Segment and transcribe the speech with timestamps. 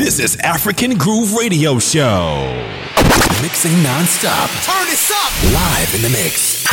[0.00, 2.48] This is African Groove Radio Show.
[3.42, 4.48] Mixing non-stop.
[4.64, 5.52] Turn this up.
[5.52, 6.64] Live in the mix.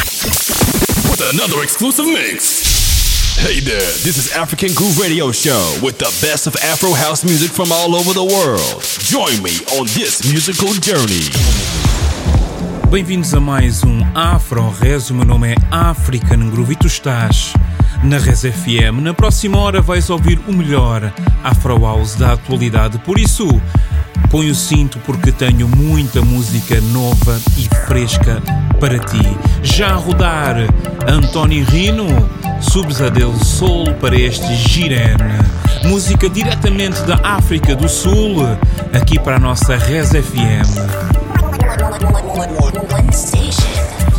[1.12, 3.36] With another exclusive mix.
[3.36, 7.52] Hey there, this is African Groove Radio Show with the best of Afro house music
[7.52, 8.82] from all over the world.
[9.04, 11.97] Join me on this musical journey.
[12.90, 15.10] Bem-vindos a mais um Afro Res.
[15.10, 17.52] O meu nome é African Groove e tu estás
[18.02, 19.02] na Res FM.
[19.02, 21.12] Na próxima hora vais ouvir o melhor
[21.44, 22.98] Afro House da atualidade.
[23.00, 23.46] Por isso,
[24.32, 28.42] põe o cinto porque tenho muita música nova e fresca
[28.80, 29.22] para ti.
[29.62, 30.56] Já a rodar
[31.06, 32.08] António Rino,
[32.62, 35.18] subs a Del Sol para este Girene.
[35.84, 38.38] Música diretamente da África do Sul,
[38.94, 41.17] aqui para a nossa Res FM.
[41.80, 44.17] One station.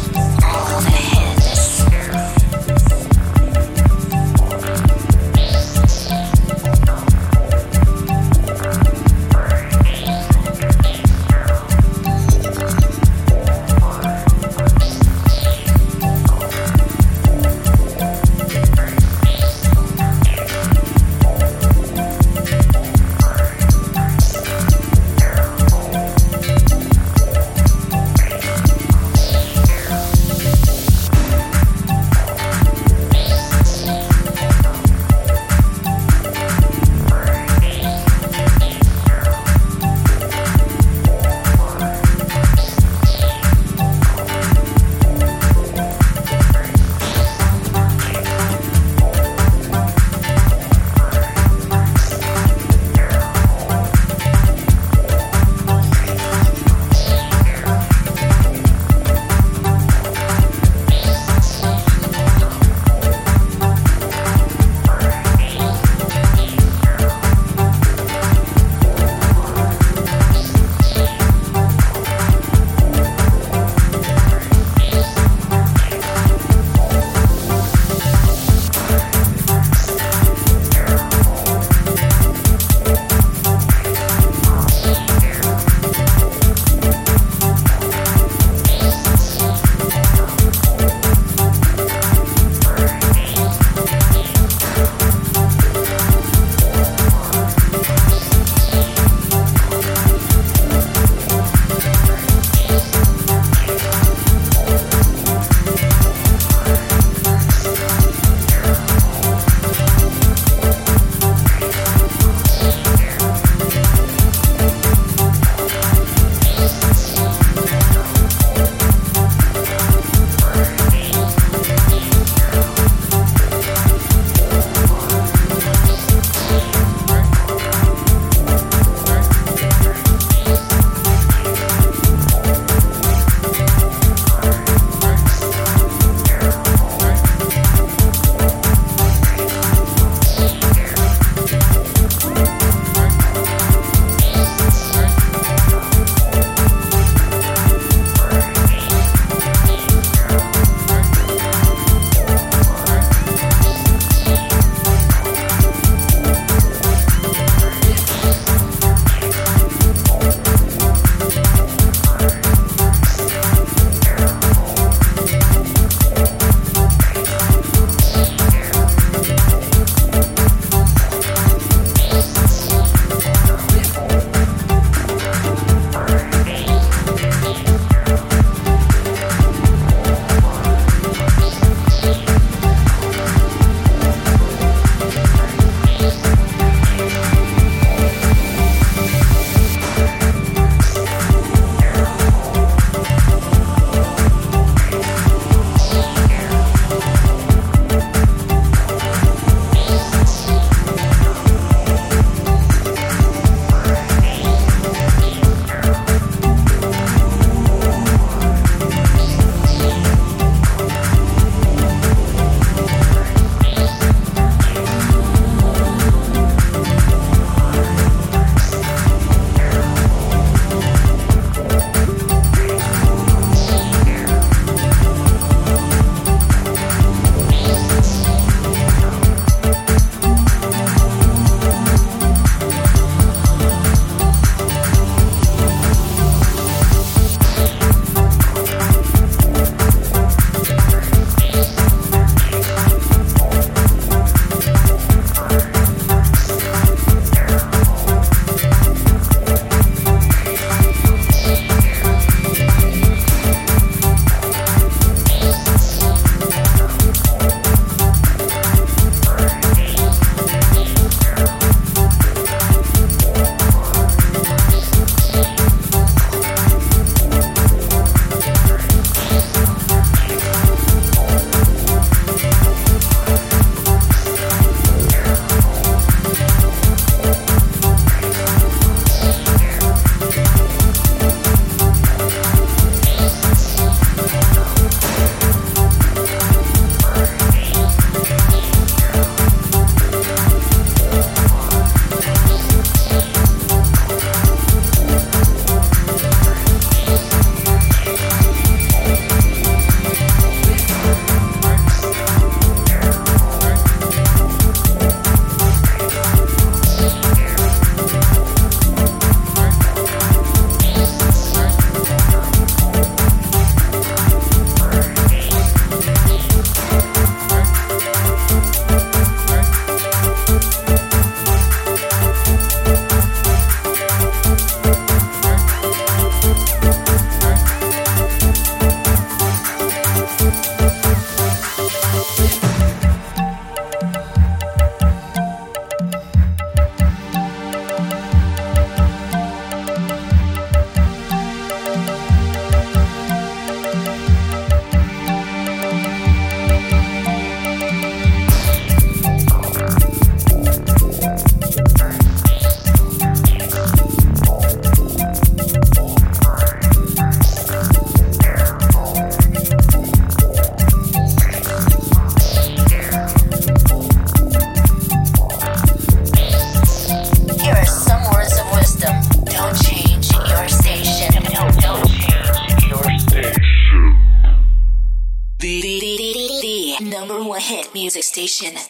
[378.49, 378.89] Station.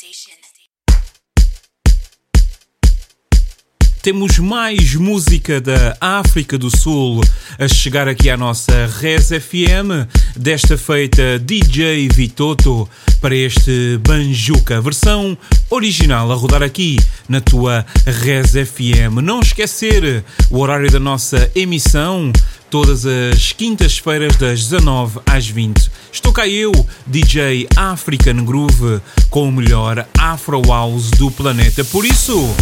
[4.00, 7.20] Temos mais música da África do Sul
[7.58, 12.88] a chegar aqui à nossa Res FM, desta feita DJ Vitoto
[13.20, 15.36] para este Banjuca, versão
[15.68, 16.96] original a rodar aqui
[17.28, 19.20] na tua Res FM.
[19.22, 22.32] Não esquecer o horário da nossa emissão,
[22.70, 25.90] todas as quintas-feiras das 19 às 20.
[26.12, 26.72] Estou cá eu,
[27.06, 29.00] DJ African Groove,
[29.30, 31.84] com o melhor Afro House do planeta.
[31.84, 32.54] Por isso,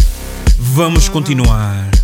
[0.57, 1.96] vamos continuar.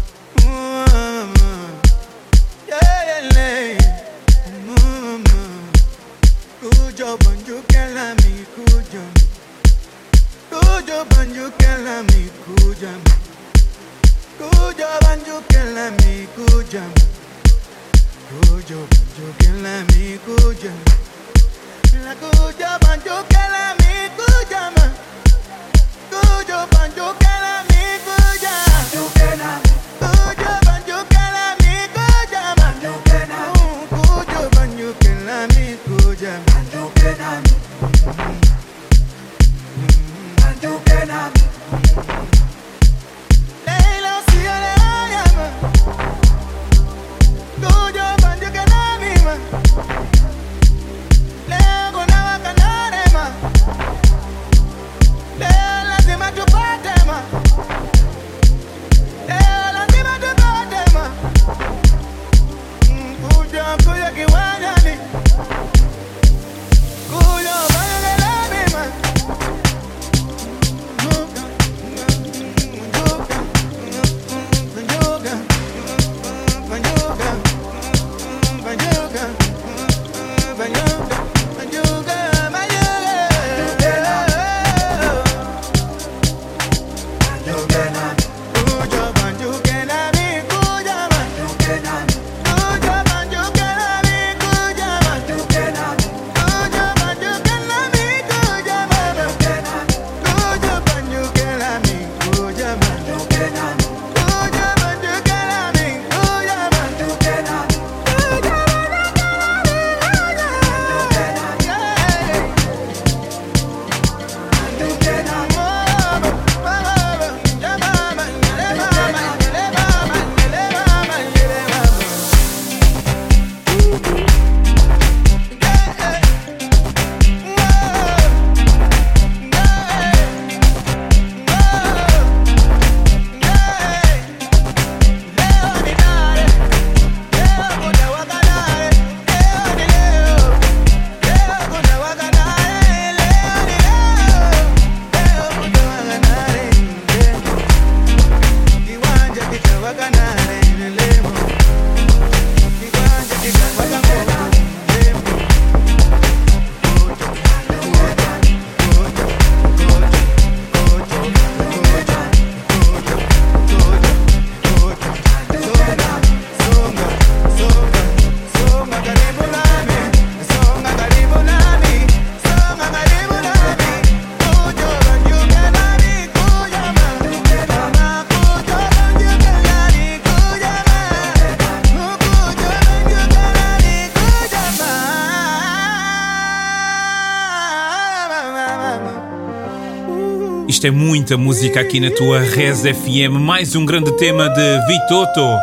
[190.83, 193.39] Isto é muita música aqui na tua Res FM.
[193.39, 195.57] Mais um grande tema de Vitoto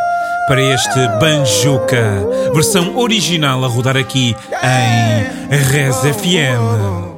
[0.47, 2.27] para este Banjuca.
[2.51, 7.10] Versão original a rodar aqui em Res FM.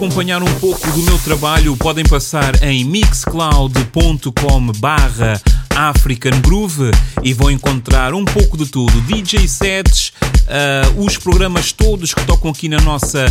[0.00, 5.38] Acompanhar um pouco do meu trabalho, podem passar em mixcloud.com barra
[5.76, 6.90] African Groove
[7.22, 8.98] e vão encontrar um pouco de tudo.
[9.02, 10.14] DJ sets,
[10.46, 13.26] uh, os programas todos que tocam aqui na nossa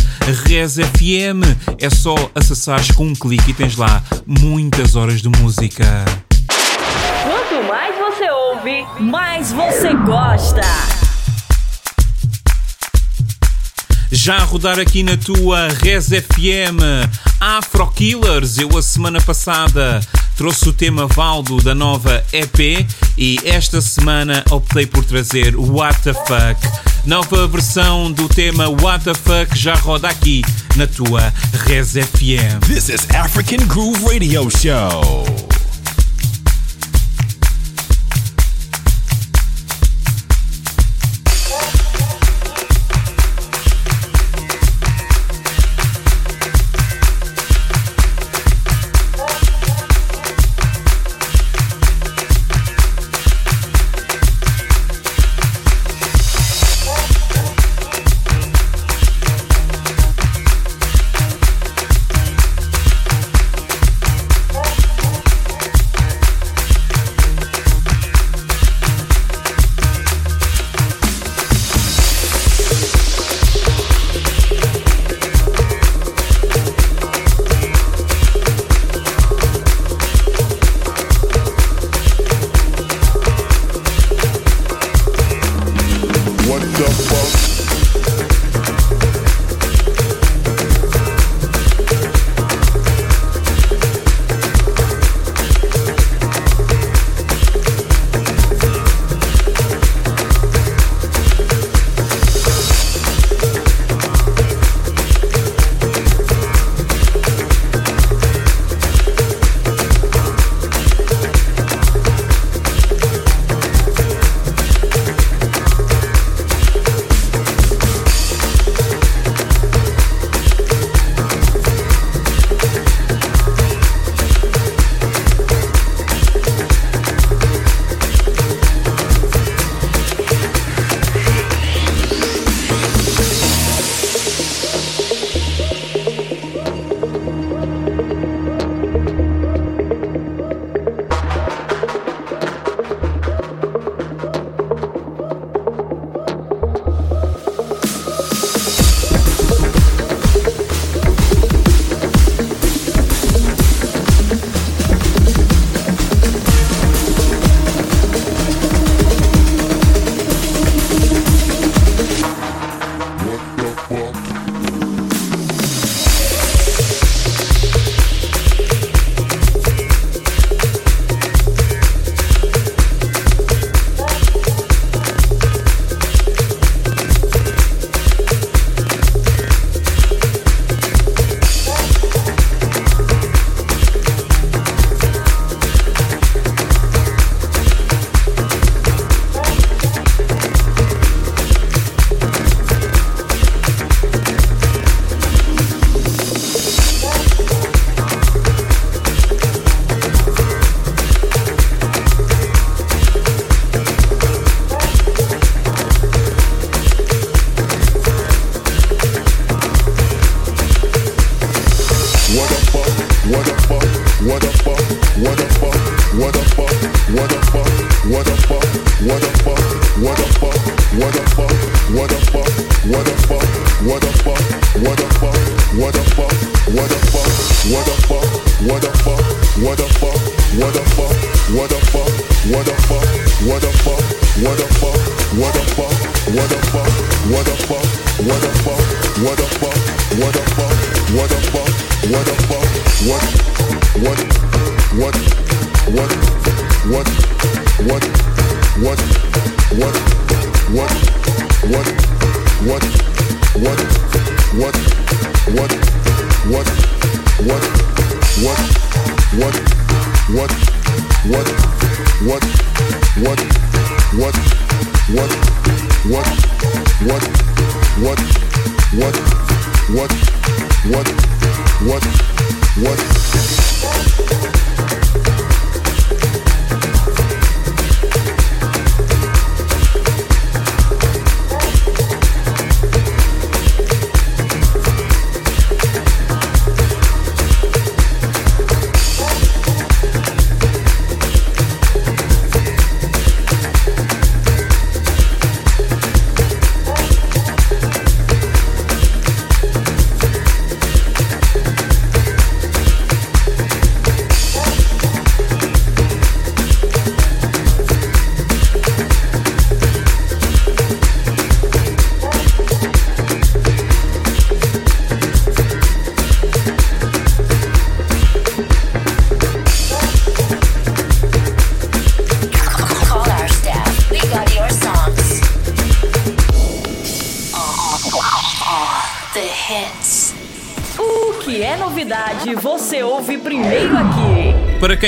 [0.46, 1.42] Res FM.
[1.80, 6.04] É só acessares com um clique e tens lá muitas horas de música.
[7.24, 10.99] Quanto mais você ouve, mais você gosta.
[14.12, 16.80] Já a rodar aqui na tua Res FM
[17.38, 18.58] Afro Killers.
[18.58, 20.00] Eu a semana passada
[20.36, 22.86] trouxe o tema Valdo da nova EP
[23.16, 26.60] e esta semana optei por trazer What the Fuck.
[27.04, 30.42] Nova versão do tema What the Fuck já roda aqui
[30.76, 31.32] na tua
[31.66, 32.66] Res FM.
[32.66, 35.49] This is African Groove Radio Show.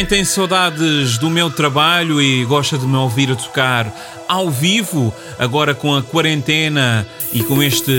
[0.02, 3.86] Quem tem saudades do meu trabalho e gosta de me ouvir a tocar
[4.28, 7.92] ao vivo, agora com a quarentena e com este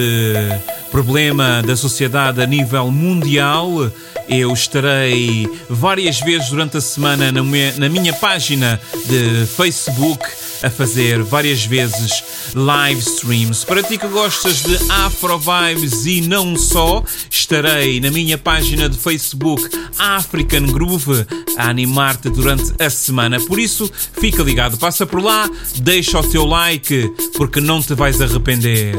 [0.91, 3.89] problema da sociedade a nível mundial,
[4.27, 10.25] eu estarei várias vezes durante a semana na minha, na minha página de Facebook
[10.61, 12.21] a fazer várias vezes
[12.53, 13.65] live streams.
[13.65, 18.97] Para ti que gostas de Afro Vibes e não só, estarei na minha página de
[18.97, 19.63] Facebook
[19.97, 21.25] African Groove
[21.57, 23.39] a animar-te durante a semana.
[23.39, 23.89] Por isso,
[24.19, 28.95] fica ligado, passa por lá, deixa o teu like, porque não te vais arrepender.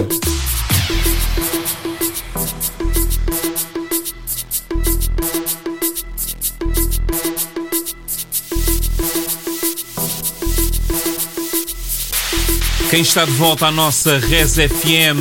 [12.95, 15.19] Quem está de volta à nossa Res FM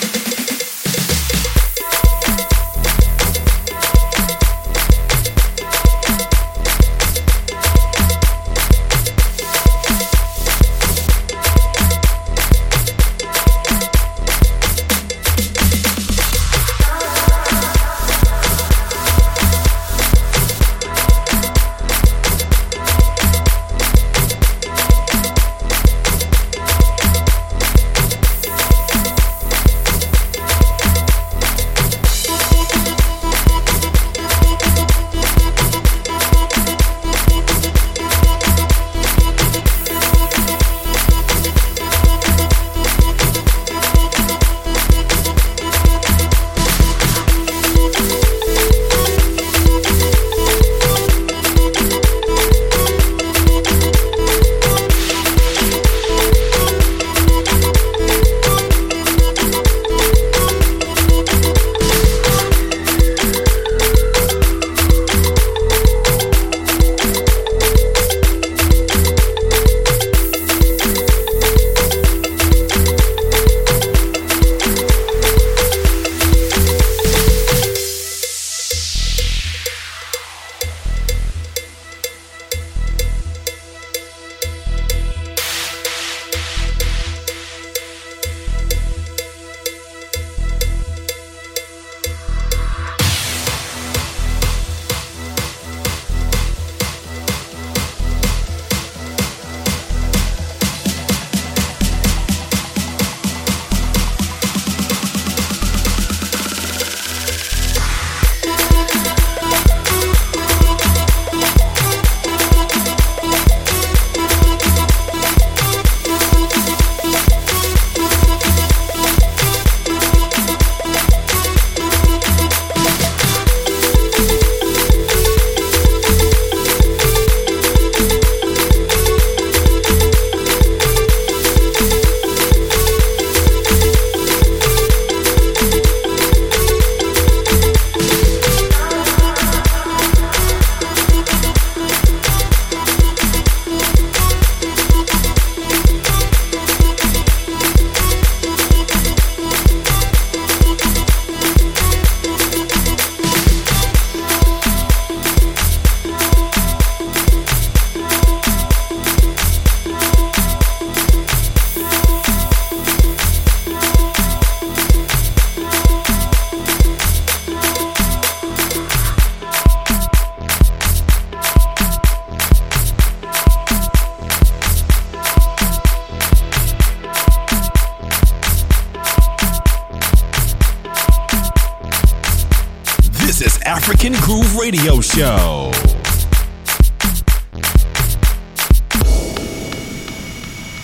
[185.02, 185.70] Show.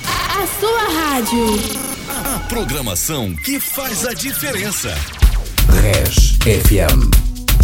[0.06, 1.60] A sua rádio.
[2.08, 4.94] A programação que faz a diferença.
[5.82, 7.10] Res FM.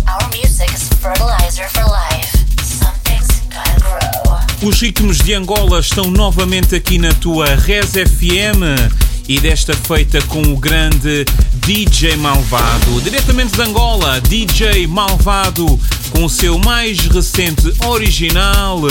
[0.06, 2.36] Our music is fertilizer for life.
[2.62, 4.68] Something's gotta grow.
[4.68, 8.92] Os ritmos de Angola estão novamente aqui na tua Res FM
[9.26, 11.24] e desta feita com o grande
[11.66, 13.00] DJ Malvado.
[13.00, 18.82] Diretamente de Angola, DJ Malvado com o seu mais recente original,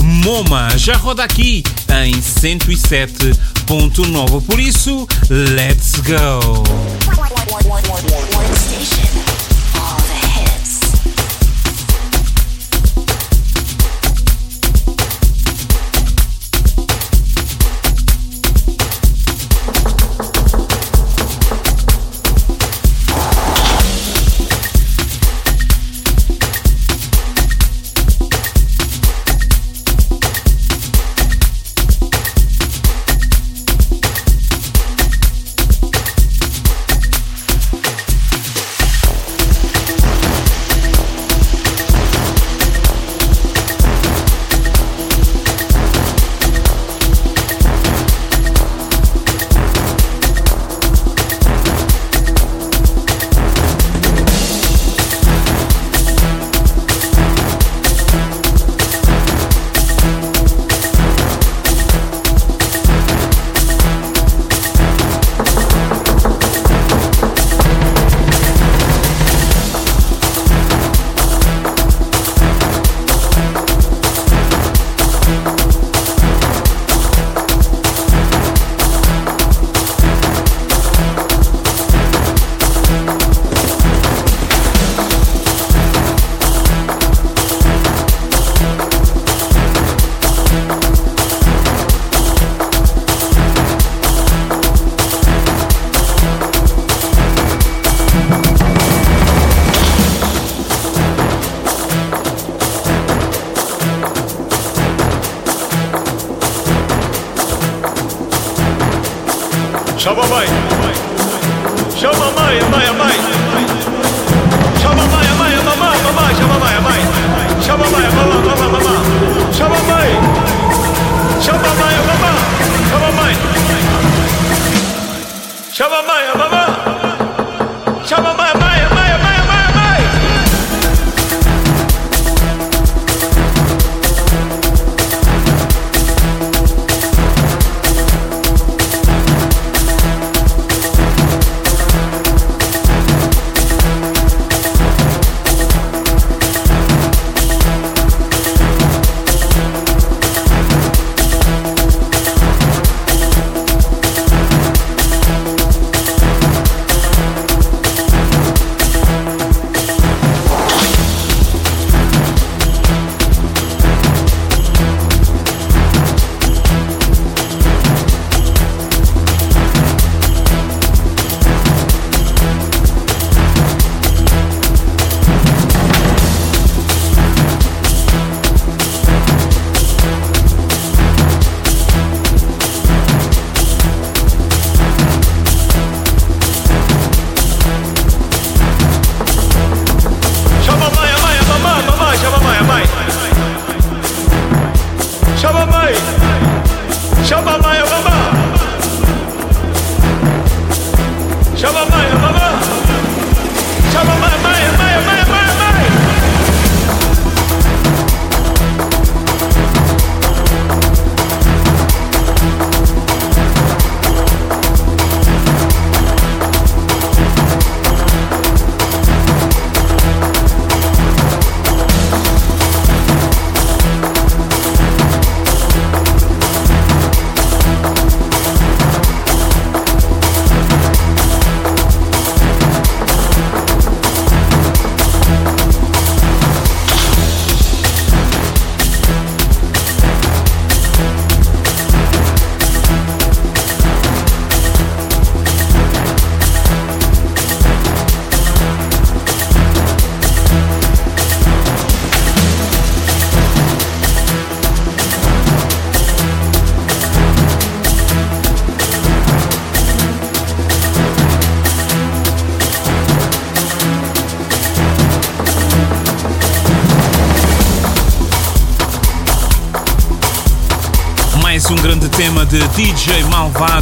[0.00, 1.64] Moma, já roda aqui
[2.04, 4.42] em 107.9.
[4.42, 6.62] Por isso, let's go!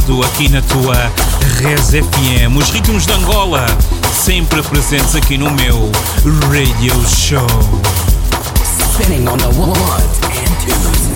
[0.03, 1.09] Aqui na tua
[1.61, 2.57] Res FM.
[2.57, 3.65] Os ritmos de Angola,
[4.13, 5.89] sempre presentes aqui no meu
[6.51, 7.47] Radio Show.
[8.91, 11.07] Spinning on the ones and twos.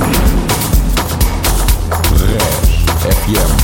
[2.22, 3.60] Res FM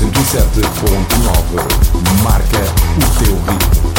[0.00, 2.64] 107.9 marca
[2.96, 3.91] o teu ritmo.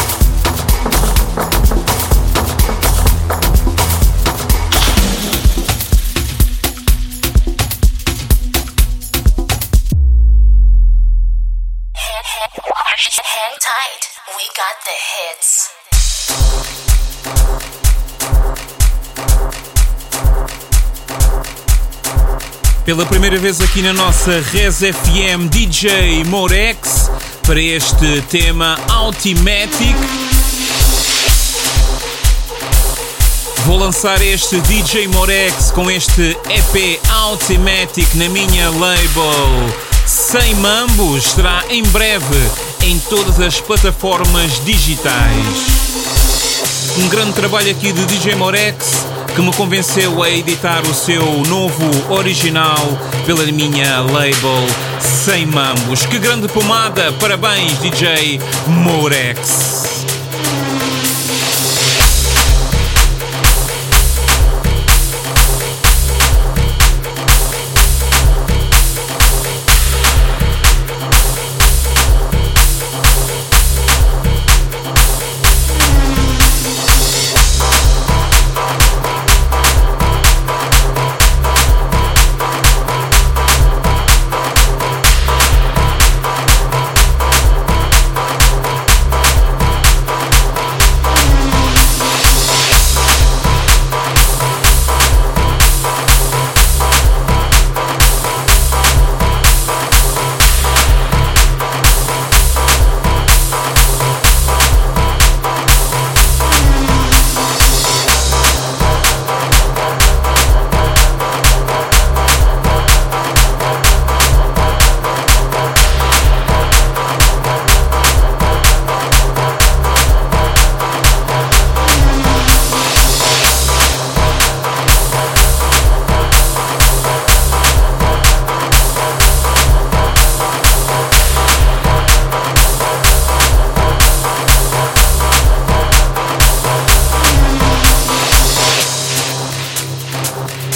[22.86, 27.10] Pela primeira vez aqui na nossa Res FM DJ Morex
[27.48, 29.96] para este tema Ultimatic.
[33.66, 37.00] Vou lançar este DJ Morex com este EP
[37.32, 39.74] Ultimatic na minha label
[40.06, 41.28] Sem Mambos.
[41.28, 42.36] Estará em breve
[42.82, 45.46] em todas as plataformas digitais.
[46.98, 52.14] Um grande trabalho aqui de DJ Morex que me convenceu a editar o seu novo
[52.14, 52.78] original
[53.26, 54.68] pela minha label
[55.00, 56.06] Sem Mambos.
[56.06, 57.12] Que grande pomada!
[57.14, 60.13] Parabéns, DJ Morex!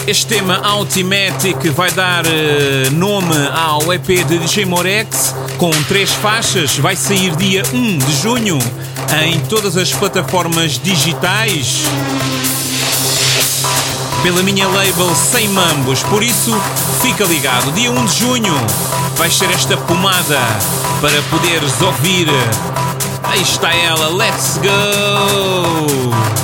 [0.07, 6.77] Este tema Ultimatic vai dar uh, nome ao EP de DJ Morex com três faixas.
[6.77, 8.57] Vai sair dia 1 de junho
[9.25, 11.83] em todas as plataformas digitais
[14.23, 16.01] pela minha label Sem Mambos.
[16.03, 16.55] Por isso,
[17.01, 17.73] fica ligado.
[17.73, 18.55] Dia 1 de junho
[19.17, 20.39] vai ser esta pomada
[21.01, 22.29] para poderes ouvir.
[23.23, 26.36] Aí está ela, let's go!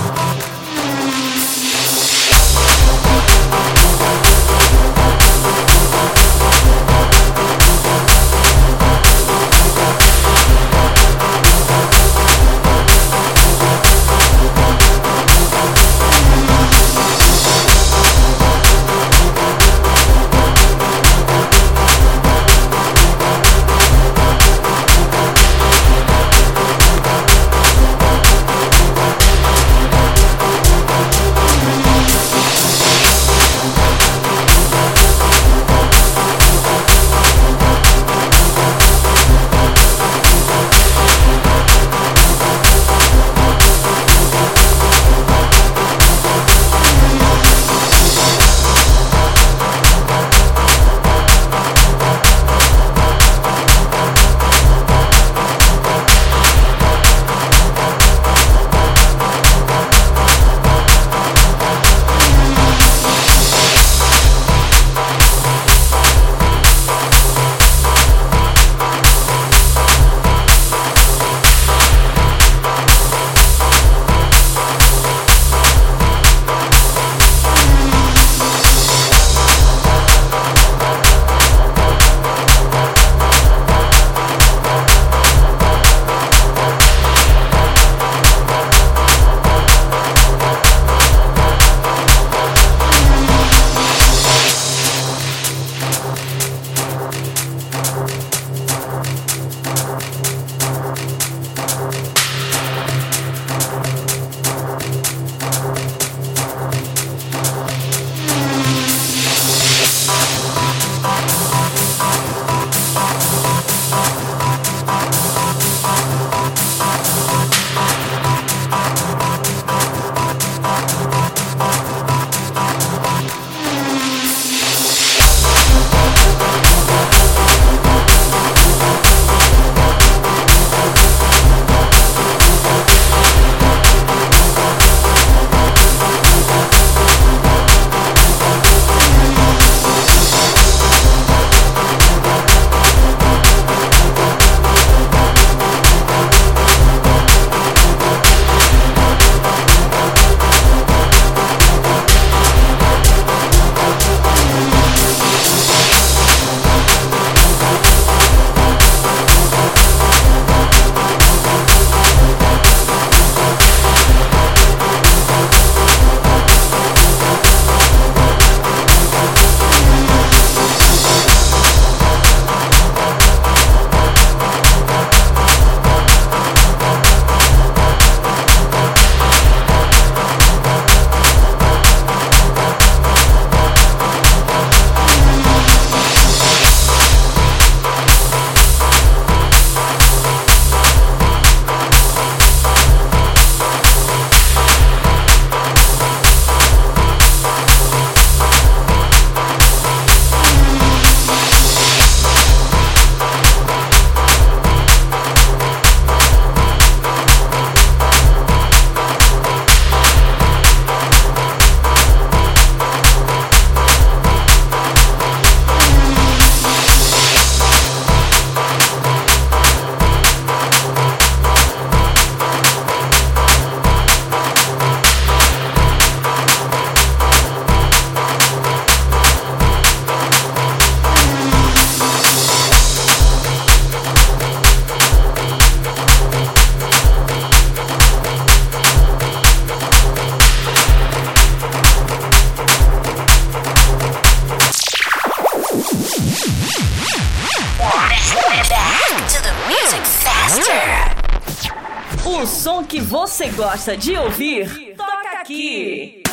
[253.83, 256.23] Gosta de ouvir, toca aqui.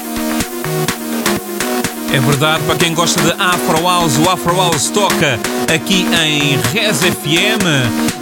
[2.15, 5.37] É verdade, para quem gosta de Afro House, o Afro House toca
[5.75, 7.65] aqui em Res FM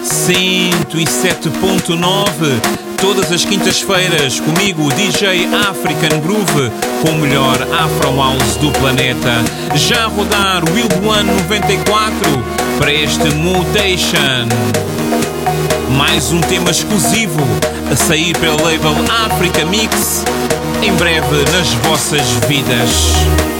[0.02, 1.98] 107.9
[3.02, 6.70] todas as quintas-feiras comigo, DJ African Groove,
[7.02, 9.44] com o melhor Afro House do planeta.
[9.74, 12.16] Já a rodar Wild One 94
[12.78, 14.48] para este Mutation.
[15.98, 17.40] Mais um tema exclusivo
[17.90, 18.94] a sair pelo label
[19.26, 20.24] Africa Mix,
[20.80, 23.57] em breve nas vossas vidas.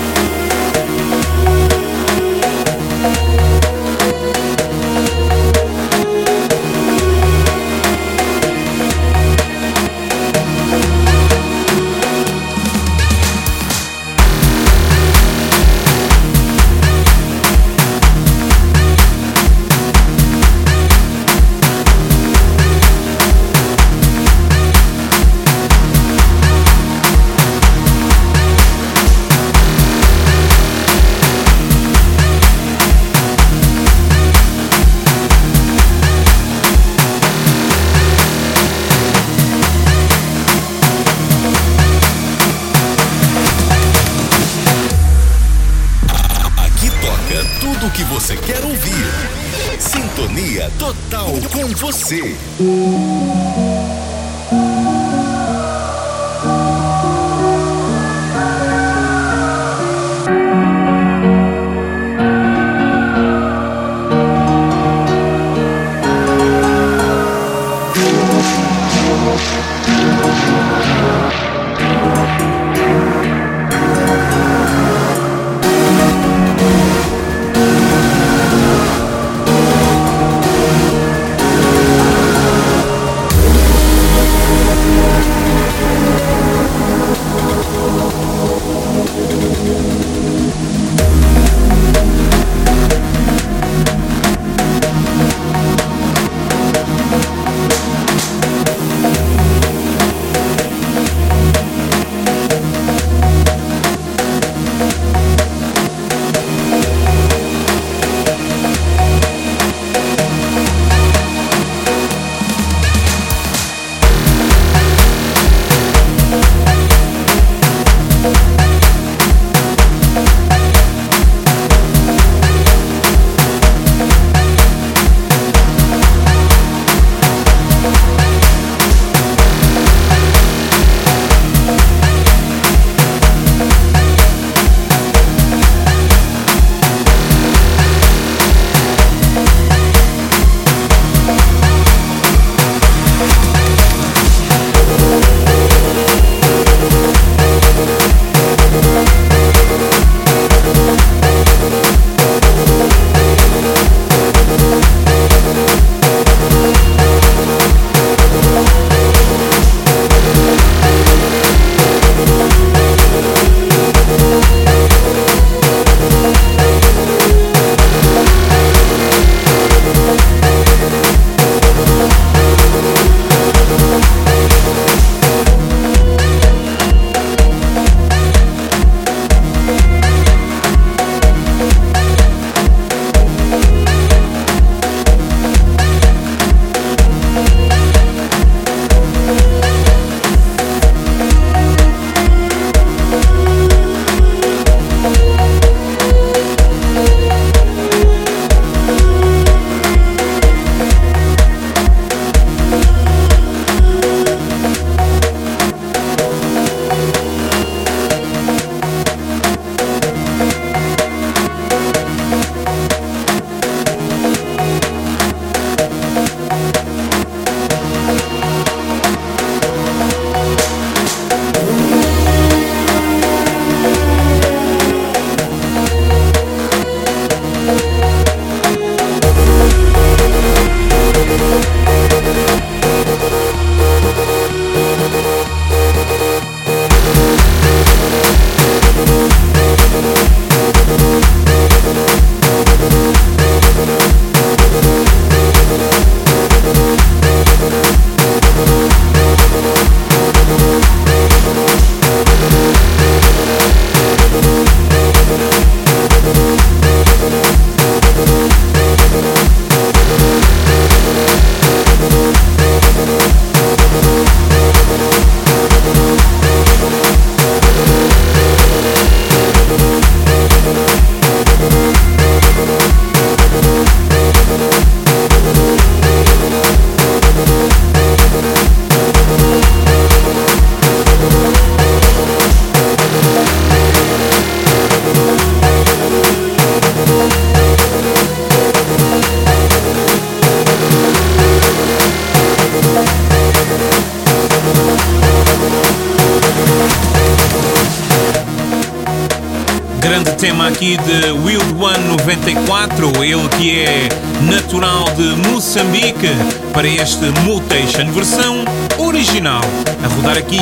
[300.78, 304.08] Aqui de Wild One 94, ele que é
[304.42, 306.28] natural de Moçambique,
[306.72, 308.64] para este Mutation, versão
[308.96, 309.60] original,
[310.04, 310.60] a rodar aqui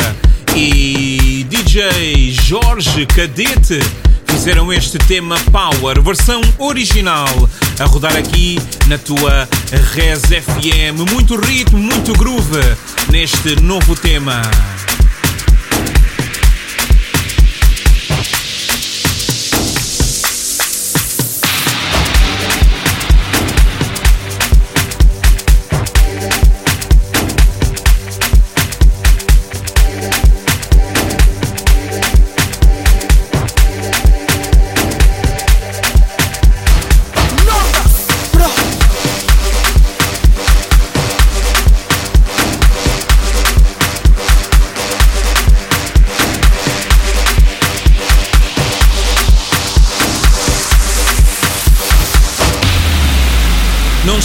[0.55, 3.79] e DJ Jorge Cadete
[4.27, 7.49] fizeram este tema Power, versão original,
[7.79, 9.47] a rodar aqui na tua
[9.93, 11.09] Res FM.
[11.11, 12.59] Muito ritmo, muito groove
[13.09, 14.41] neste novo tema.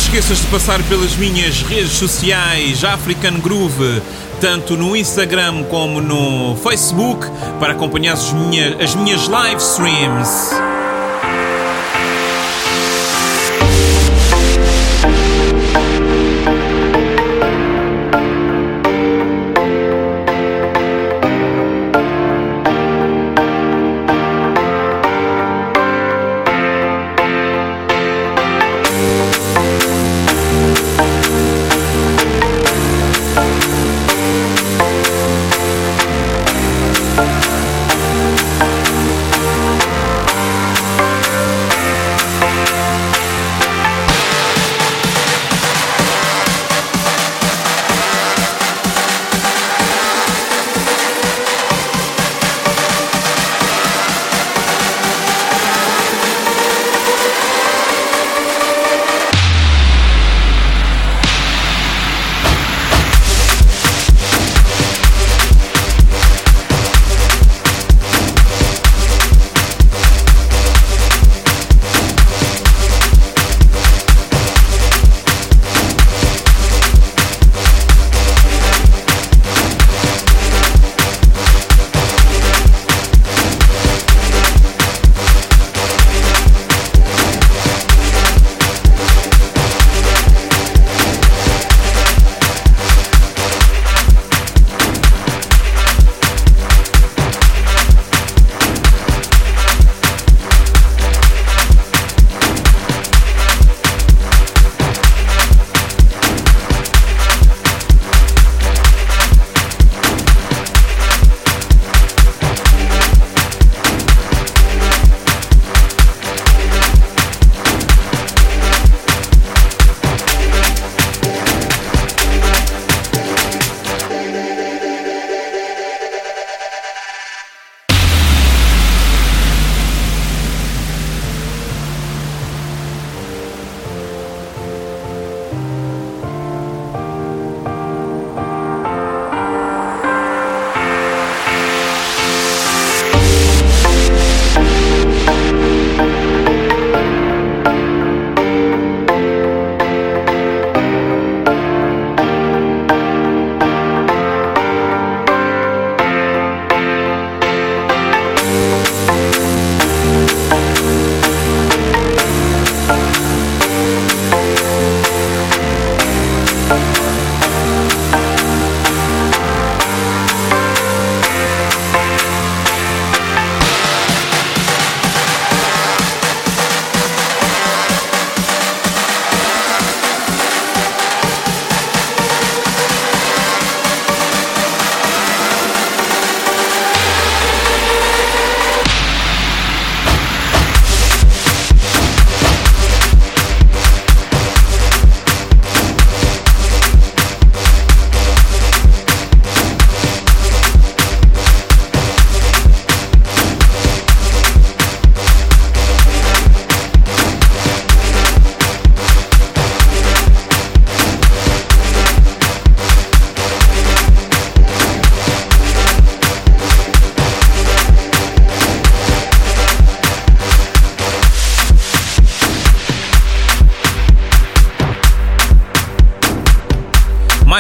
[0.09, 4.01] Esqueças de passar pelas minhas redes sociais African Groove,
[4.41, 7.27] tanto no Instagram como no Facebook,
[7.61, 10.68] para acompanhar as minhas, as minhas live streams.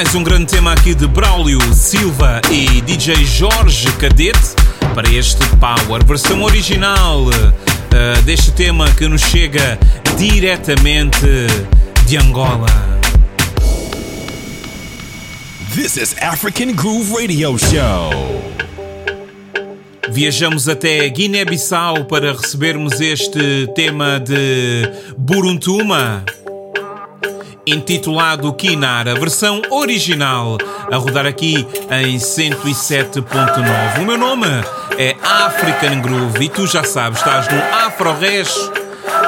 [0.09, 4.54] Mais um grande tema aqui de Braulio Silva e DJ Jorge Cadete
[4.94, 9.78] para este Power, versão original uh, deste tema que nos chega
[10.16, 11.26] diretamente
[12.06, 12.68] de Angola.
[15.74, 18.48] This is African Groove Radio Show.
[20.11, 26.24] Viajamos até Guiné-Bissau para recebermos este tema de Buruntuma,
[27.70, 30.58] intitulado Kinar, a versão original,
[30.90, 34.00] a rodar aqui em 107.9.
[34.00, 34.46] O meu nome
[34.98, 38.48] é African Groove e tu já sabes, estás no Afro Res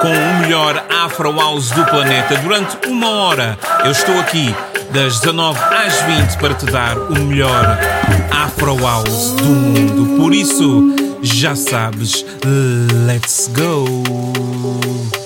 [0.00, 2.36] com o melhor Afro House do planeta.
[2.36, 4.54] Durante uma hora eu estou aqui
[4.92, 7.78] das 19 às 20 para te dar o melhor
[8.30, 10.16] Afro House do mundo.
[10.16, 12.24] Por isso, já sabes,
[13.06, 15.19] let's go!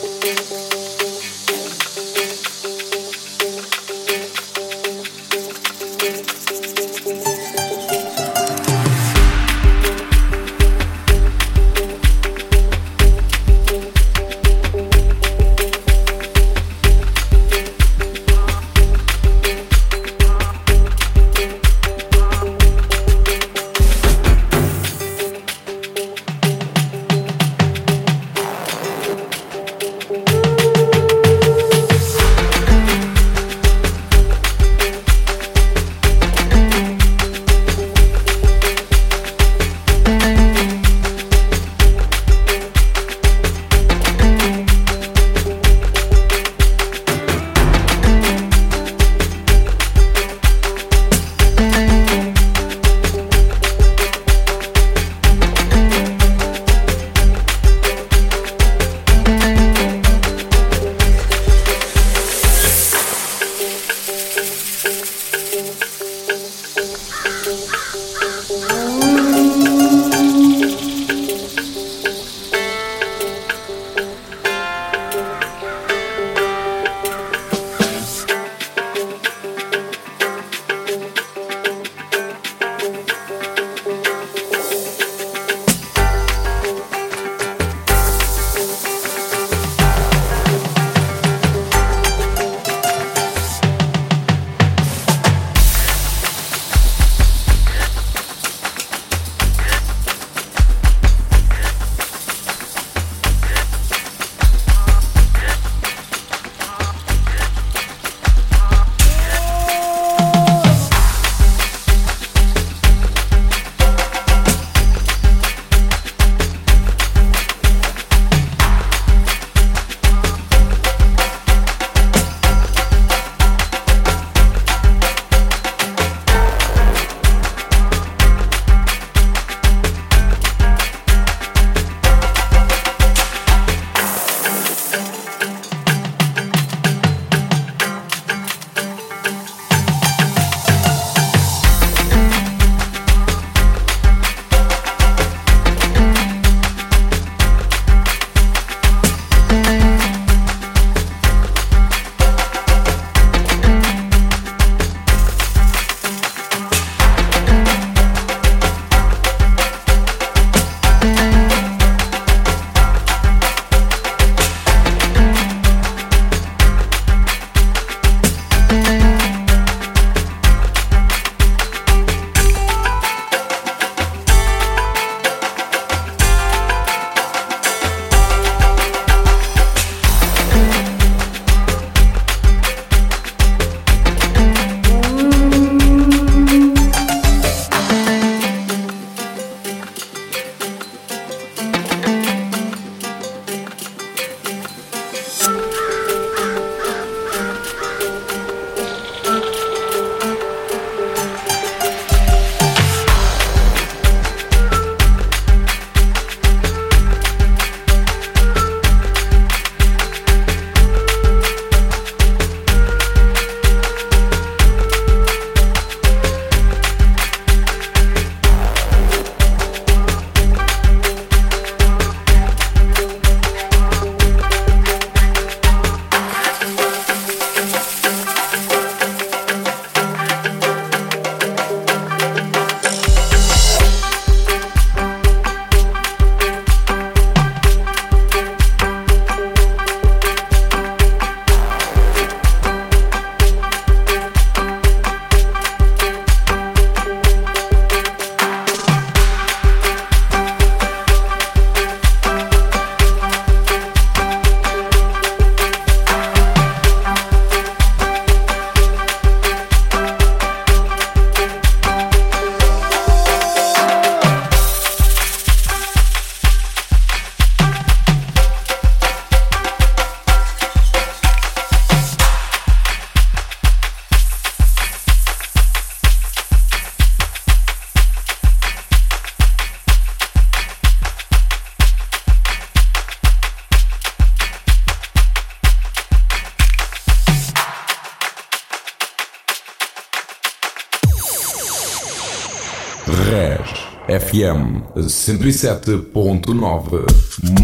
[294.35, 297.07] FM 107.9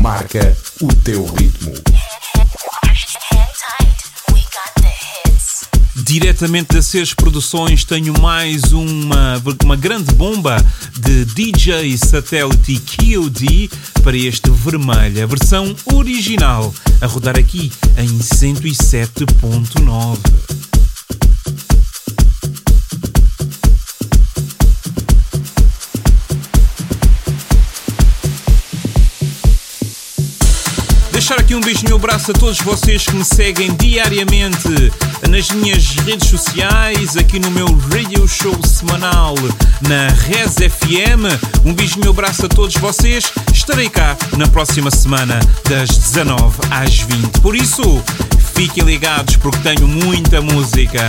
[0.01, 1.75] marca o teu ritmo.
[5.97, 10.65] Diretamente da Seres Produções tenho mais uma, uma grande bomba
[10.97, 13.69] de DJ Satellite QD
[14.05, 20.19] para este vermelho, a versão original, a rodar aqui em 107.9.
[31.31, 34.69] deixar aqui um beijo no meu braço a todos vocês que me seguem diariamente
[35.29, 39.37] nas minhas redes sociais, aqui no meu radio show semanal
[39.87, 41.65] na Res FM.
[41.65, 43.33] Um beijo no meu braço a todos vocês.
[43.53, 47.41] Estarei cá na próxima semana, das 19 às 20.
[47.41, 48.03] Por isso,
[48.55, 51.01] fiquem ligados porque tenho muita música.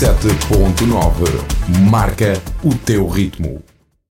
[0.00, 3.62] 107.9 marca o teu ritmo.